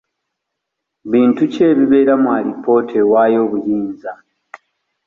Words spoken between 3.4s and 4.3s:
obuyinza?